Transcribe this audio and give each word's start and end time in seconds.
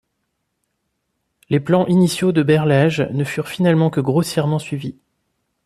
Les 1.51 1.59
plans 1.59 1.85
initiaux 1.85 2.31
de 2.31 2.41
Berlage 2.41 3.07
ne 3.13 3.23
furent 3.23 3.47
finalement 3.47 3.91
que 3.91 4.01
grossièrement 4.01 4.57
suivis. 4.57 4.97